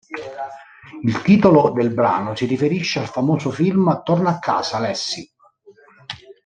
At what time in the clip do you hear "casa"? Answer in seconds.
4.39-4.79